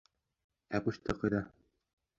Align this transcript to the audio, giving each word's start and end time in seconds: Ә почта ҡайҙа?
Ә 0.79 0.81
почта 0.87 1.17
ҡайҙа? 1.21 1.47